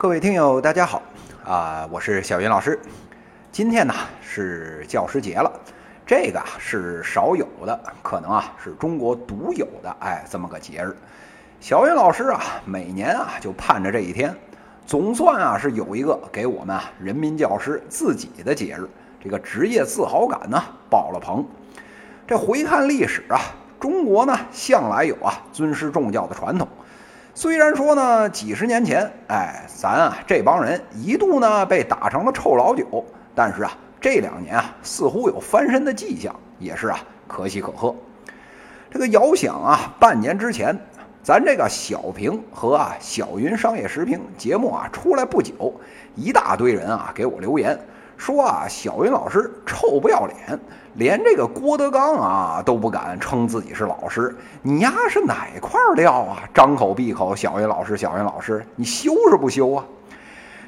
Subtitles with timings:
[0.00, 1.02] 各位听友，大家好，
[1.44, 2.80] 啊，我是小云老师。
[3.52, 3.92] 今天呢
[4.22, 5.52] 是教师节了，
[6.06, 10.96] 这个啊是少有的，可能啊是中国独有的，哎，这么个节日。
[11.60, 14.34] 小云老师啊，每年啊就盼着这一天，
[14.86, 18.88] 总算啊是有一个给我们啊人民教师自己的节日，
[19.22, 21.46] 这个职业自豪感呢爆了棚。
[22.26, 23.38] 这回看历史啊，
[23.78, 26.66] 中国呢向来有啊尊师重教的传统。
[27.32, 37.94] 虽然说呢，几十年前，哎，咱啊这帮人一度呢被打成了臭老九，但是啊这两年啊似乎有翻身的迹象，也是啊可喜可贺。
[38.90, 40.76] 这个遥想啊，半年之前，
[41.22, 45.72] 咱这个小平和啊小云商业时评节目啊出来不久，
[46.16, 47.78] 一大堆人啊给我留言。
[48.20, 50.60] 说啊，小云老师臭不要脸，
[50.96, 54.36] 连这个郭德纲啊都不敢称自己是老师。
[54.60, 56.42] 你丫是哪块料啊？
[56.52, 59.82] 张口闭口小云老师，小云老师，你羞是不羞啊？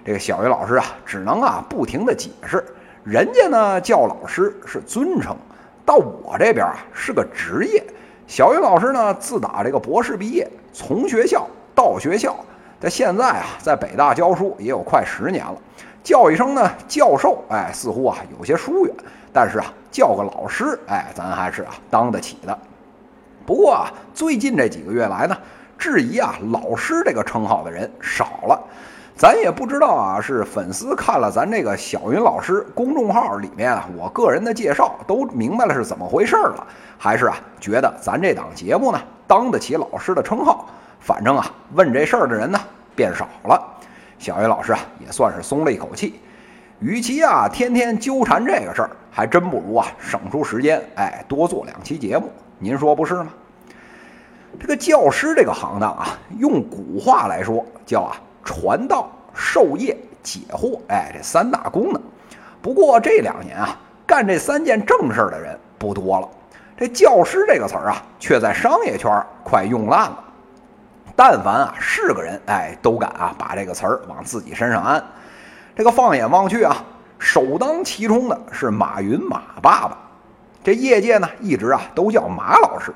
[0.03, 2.65] 这个小云老师啊，只能啊不停的解释，
[3.05, 5.37] 人家呢叫老师是尊称，
[5.85, 7.85] 到我这边啊是个职业。
[8.27, 12.35] 小云老师呢，自打这个博士毕业，从学校到学校，
[12.81, 15.55] 他现在啊在北大教书也有快十年了。
[16.03, 18.95] 叫一声呢，教授，哎，似乎啊有些疏远，
[19.33, 22.59] 但是啊，叫个老师，哎，咱还是啊当得起的。
[23.47, 25.37] 不过啊，最近这几个月来呢，
[25.79, 28.61] 质疑啊老师这个称号的人少了。
[29.15, 36.67] 咱也不知道啊，是粉丝看了咱这个小云老师公众号里面啊我个人的介绍，都明白了是怎么回事了，
[36.99, 40.67] 还是啊觉得咱这档节目呢当得起老师的称号？
[40.99, 42.59] 反正啊，问这事儿的人呢
[42.97, 43.63] 变少了。
[44.23, 46.21] 小云老师啊，也算是松了一口气。
[46.79, 52.31] 与其啊天天纠缠这个事儿，还真不如啊省出时间，哎，多做两期节目。
[52.61, 53.31] 您说不是吗？
[54.61, 56.07] 这个教师这个行当啊，
[56.39, 58.15] 用古话来说叫啊
[58.45, 62.01] 传道授业解惑，哎，这三大功能。
[62.61, 63.77] 不过这两年啊，
[64.07, 66.29] 干这三件正事儿的人不多了。
[66.77, 69.11] 这教师这个词儿啊，却在商业圈
[69.43, 70.25] 快用烂了。
[71.15, 75.03] 但凡啊是个人，哎，都敢啊把这个词儿往自己身上安。
[75.77, 76.77] 这个放眼望去啊，
[77.19, 79.97] 首当其冲的是马云马爸爸。
[80.65, 82.93] 这业界呢一直啊都叫马老师，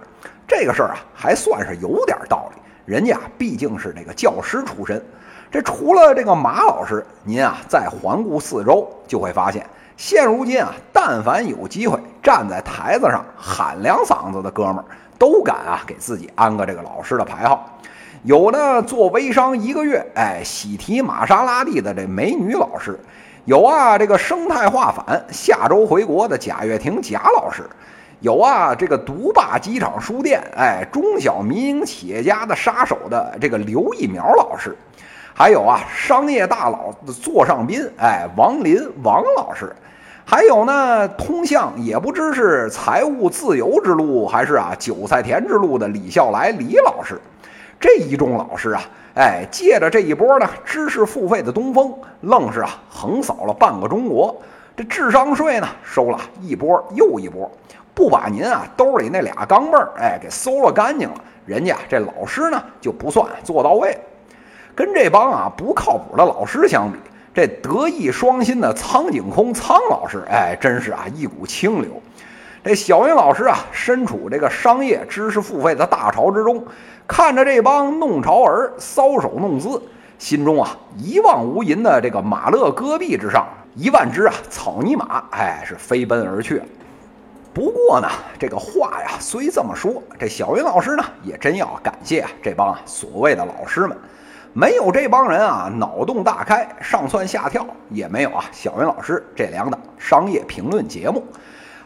[0.47, 2.63] 这个事儿啊还算是有点道理。
[2.85, 5.05] 人家毕竟是这个教师出身。
[5.51, 9.67] 这除了这个马老师，您啊再环顾四周，就会发现，
[9.97, 14.85] 现如今啊，但凡有机会站在台子上喊两嗓子的哥们儿，
[15.19, 17.69] 都敢啊给自己安个这个老师的牌号。
[18.27, 22.91] 有呢，做微商一个月，哎，喜提玛莎拉蒂的这美女老师；
[23.45, 27.63] 有啊，这个生态化反下周回国的贾跃亭贾老师；
[28.19, 34.73] 有啊，这个独霸机场书店，哎，中小民营企业家的杀手的这个刘一苗老师；
[35.33, 39.67] 还有啊，商业大佬的座上宾，哎，王林王老师；
[40.25, 47.21] 还有呢，通向也不知是财务自由之路还是啊韭菜田之路的李笑来李老师。
[47.79, 48.83] 这一众老师啊，
[49.17, 54.35] 哎，借着这一波呢知识付费的东风，愣是啊横扫了半个中国。
[54.75, 57.51] 这智商税呢收了一波又一波，
[57.95, 61.15] 不把您啊兜里那俩钢镚儿哎给搜了干净了，
[61.45, 63.97] 人家这老师呢就不算做到位。
[64.75, 66.99] 跟这帮啊不靠谱的老师相比，
[67.35, 71.91] 这德艺双馨的苍井空苍老师，哎，真是啊一股清流。
[72.63, 76.63] 这小云老师啊，身处这个商业知识付费的大潮之中，
[77.07, 79.81] 看着这帮弄潮儿搔首弄姿，
[80.19, 86.61] 心中啊一望无垠的这个马勒戈壁之上，一万只啊草泥马，哎，是飞奔而去。
[87.55, 88.09] 不过呢，
[88.39, 93.97] 这个话呀虽这么说，这小云老师呢也真要感谢啊这帮所谓的老师们，
[94.53, 101.25] 没有这帮人啊脑洞大开、上蹿下跳，也没有啊小云老师这两档商业评论节目。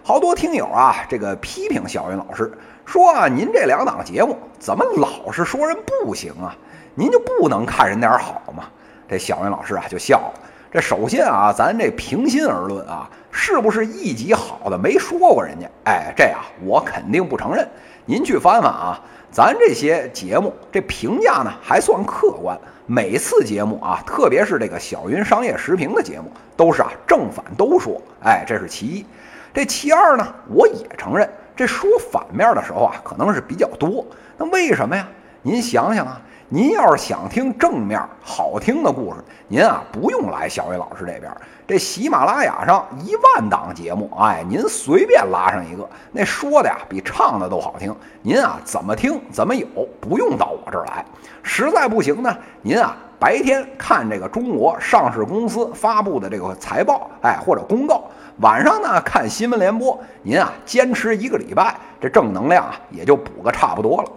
[0.03, 2.51] 好多听友啊，这个批评小云老师
[2.87, 6.57] 说啊，您这两档节目怎么老是说人不行啊？
[6.95, 8.65] 您就不能看人点好吗？
[9.09, 10.41] 这小云老师啊就笑了。
[10.73, 15.69] 这首先啊，咱这平心而论啊，是不是一集好的没说过人家？
[15.85, 17.69] 哎，这啊我肯定不承认。
[18.07, 22.59] 您去翻翻啊，咱这些节目这评价呢还算客观。
[22.87, 28.01] 每次节目啊，特别是这个小云商业时评的节目，都是啊正反都说。
[28.25, 29.07] 哎，这是其一。
[29.53, 34.05] 这其二呢，我也承认，这说反面的时候啊，可能是比较多。
[34.37, 35.07] 那为什么呀？
[35.43, 41.35] 您想想啊，您要是想听正面好听的故事，您啊不用来小伟老师这边。
[41.67, 47.95] 这喜马拉雅上一万档节目，哎，您随便拉上一个，那说的呀比唱的都好听。
[48.23, 49.67] 您啊怎么听怎么有，
[50.01, 51.05] 不用到我这儿来。
[51.43, 58.01] 实在不行呢，您啊白天看这个中国上市公司发布的这个财报，哎，或者公告；
[58.39, 59.97] 晚上呢看新闻联播。
[60.23, 64.09] 您啊，坚持一个礼拜，这正能量啊也就补个差不多了。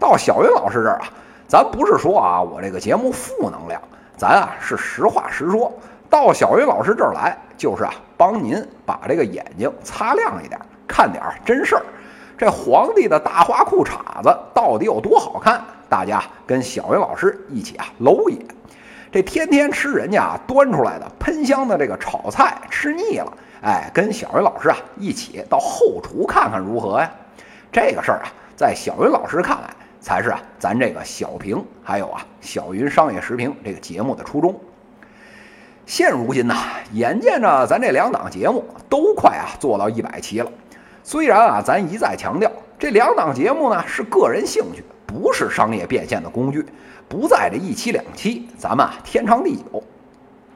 [0.00, 1.06] 到小云老师这儿啊，
[1.46, 3.80] 咱不是说啊我这个节目负能量，
[4.16, 5.72] 咱啊是实话实说。
[6.08, 11.82] 到小云老师这儿来，就是啊帮您把这个眼睛擦亮一点，看点真事儿。
[12.36, 15.62] 这皇帝的大花裤衩子到底有多好看？
[15.90, 18.46] 大家跟小云老师一起啊搂一眼。
[19.12, 27.10] 这天天吃人家端出来的喷香的这个炒菜，吃腻了，哎，跟小云老师啊一起到后厨看看如何呀？
[27.72, 29.70] 这个事儿啊，在小云老师看来，
[30.00, 34.54] 才是啊咱这个小平还有啊小云商业时评这个节目的初衷。
[35.86, 36.54] 现如今呢，
[36.92, 40.48] 眼见着咱这两档节目都快啊做到一百期了。
[41.02, 42.48] 虽然啊，咱一再强调
[42.78, 46.64] 这两档节目呢是个人兴趣，不是商业变现的工具，
[47.08, 49.82] 不在这一期两期，咱们啊天长地久。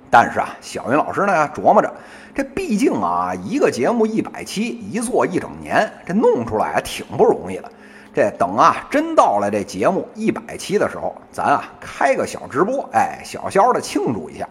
[0.09, 1.93] 但是啊，小云老师呢琢磨着，
[2.33, 7.69] 这毕竟啊一个节目一百期，一做一整年，这弄出来啊挺不容易的。
[8.15, 14.49] 这等啊真到了这节目一百期的时候，咱啊开个小直播，哎，小小的庆祝一下。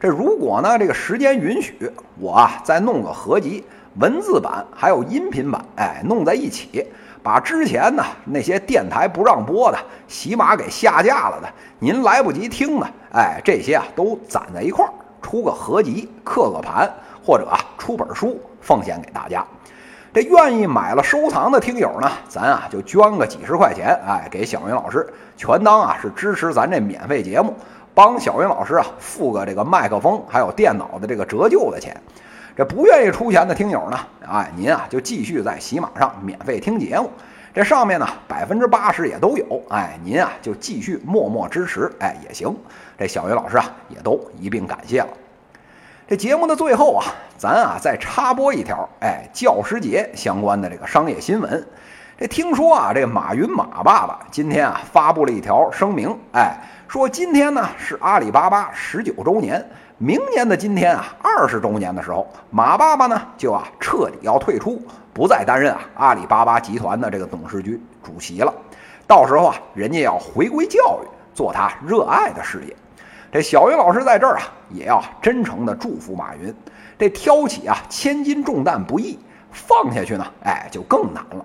[0.00, 3.62] 这如果呢这个时间允许，我啊再弄个合集。
[4.00, 6.84] 文字版还有音频版，哎，弄在一起，
[7.24, 11.48] 把之前呢那些电台不让播的、喜马给下架了的，
[11.78, 14.92] 您来不及听的，哎，这些啊都攒在一块儿，
[15.22, 16.86] 出个合集、刻个盘，
[17.24, 19.42] 或者啊出本书，奉献给大家。
[20.12, 27.54] 这愿意买了收藏的听友呢，咱啊就捐个几十块钱，哎，给小云老师，全当啊是支持咱这免费节目，
[27.94, 31.98] 帮小云老师啊付个这个麦克风还有电脑的这个折旧的钱。
[32.56, 33.98] 这不愿意出钱的听友呢，
[34.28, 37.10] 哎，您啊就继续在喜马上免费听节目，
[37.52, 42.56] 这上面呢百分之八十也都有，哎，您啊就继续默默支持，哎也行。
[42.96, 45.08] 这小鱼老师啊也都一并感谢了。
[46.06, 47.04] 这节目的最后啊，
[47.36, 51.66] 咱啊再插播一条，哎，教师节相关的这个商业新闻。
[52.16, 56.56] 这听说啊，这马云马爸爸今天啊发布了一条声明，哎，
[56.86, 59.64] 说今天呢是阿里巴巴十九周年。
[59.98, 64.80] 明年的今天啊，二十周年的时候，马爸爸呢就啊彻底要退出，
[65.12, 68.54] 不再担任啊阿里巴巴集团的这个董事局主席了。
[69.08, 72.76] 到时候啊，人家要回归教育，做他热爱的事业。
[73.32, 76.54] 这小云老师在这儿啊，也要真诚的祝福马云。
[76.96, 79.18] 这挑起啊千斤重担不易，
[79.50, 81.44] 放下去呢，哎就更难了。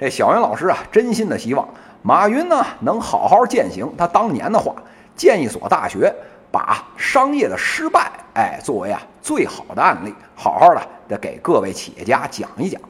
[0.00, 1.68] 这小云老师啊，真心的希望
[2.00, 4.74] 马云呢能好好践行他当年的话，
[5.14, 6.10] 建一所大学。
[6.52, 12.80] 把商业的失败，哎，作为啊最好的案例，好好的的给各位企业家讲一讲，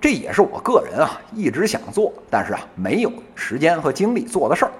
[0.00, 4.72] 这也是我个人啊一直想做，但是啊没有时间和精力做的事儿。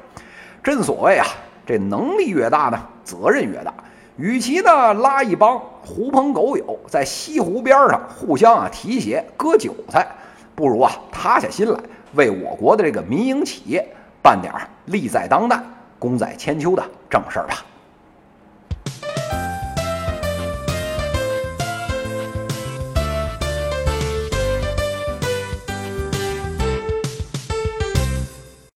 [0.62, 1.26] 正所谓啊，
[1.66, 3.74] 这能力越大呢，责任越大。
[4.16, 10.06] 与其呢拉一帮狐朋狗友在西湖边上互相啊提鞋割韭菜，
[10.54, 11.78] 不如啊塌下心来
[12.14, 13.86] 为我国的这个民营企业
[14.22, 14.52] 办点
[14.86, 15.60] 利在当代、
[15.98, 17.64] 功在千秋的正事儿吧。